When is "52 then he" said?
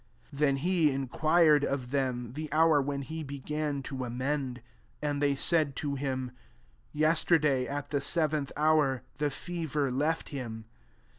0.31-0.91